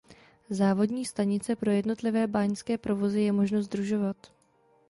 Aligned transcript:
Závodní 0.49 1.05
stanice 1.05 1.55
pro 1.55 1.71
jednotlivé 1.71 2.27
báňské 2.27 2.77
provozy 2.77 3.21
je 3.21 3.31
možno 3.31 3.61
sdružovat. 3.61 4.31